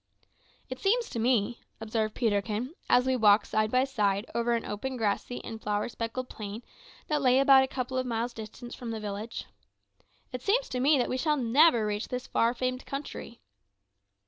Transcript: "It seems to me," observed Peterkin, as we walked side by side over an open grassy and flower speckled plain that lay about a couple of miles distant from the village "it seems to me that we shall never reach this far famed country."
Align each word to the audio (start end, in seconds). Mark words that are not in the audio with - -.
"It 0.67 0.79
seems 0.79 1.11
to 1.11 1.19
me," 1.19 1.59
observed 1.79 2.15
Peterkin, 2.15 2.73
as 2.89 3.05
we 3.05 3.15
walked 3.15 3.45
side 3.45 3.69
by 3.69 3.83
side 3.83 4.25
over 4.33 4.53
an 4.55 4.65
open 4.65 4.97
grassy 4.97 5.43
and 5.43 5.61
flower 5.61 5.87
speckled 5.89 6.27
plain 6.27 6.63
that 7.05 7.21
lay 7.21 7.37
about 7.37 7.63
a 7.63 7.67
couple 7.67 7.99
of 7.99 8.07
miles 8.07 8.33
distant 8.33 8.73
from 8.73 8.89
the 8.89 8.99
village 8.99 9.45
"it 10.31 10.41
seems 10.41 10.69
to 10.69 10.79
me 10.79 10.97
that 10.97 11.07
we 11.07 11.17
shall 11.17 11.37
never 11.37 11.85
reach 11.85 12.07
this 12.07 12.25
far 12.25 12.55
famed 12.55 12.83
country." 12.87 13.41